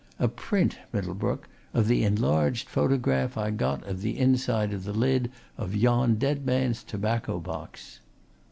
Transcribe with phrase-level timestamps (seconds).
[0.17, 5.29] A print, Middlebrook, of the enlarged photograph I got of the inside of the lid
[5.59, 7.99] of yon dead man's tobacco box!"